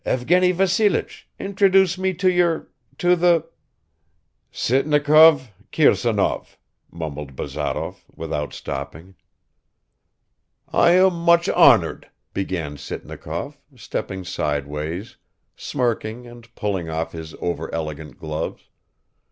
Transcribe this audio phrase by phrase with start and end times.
[0.03, 2.67] Evgeny Vassilich, introduce me to your...
[2.97, 3.45] to the...."
[4.51, 6.57] "Sitnikov, Kirsanov,"
[6.91, 9.13] mumbled Bazarov, without stopping.
[10.73, 15.17] "I am much honored," began Sitnikov, stepping sideways,
[15.55, 18.69] smirking and pulling off his overelegant gloves.